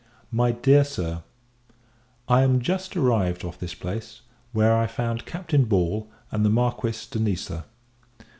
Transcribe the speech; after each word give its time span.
MY 0.31 0.53
DEAR 0.53 0.83
SIR, 0.83 1.21
I 2.27 2.41
am 2.41 2.59
just 2.59 2.97
arrived 2.97 3.45
off 3.45 3.59
this 3.59 3.75
place; 3.75 4.21
where 4.51 4.75
I 4.75 4.87
found 4.87 5.27
Captain 5.27 5.63
Ball, 5.65 6.09
and 6.31 6.43
the 6.43 6.49
Marquis 6.49 7.05
de 7.11 7.19
Niza. 7.19 7.65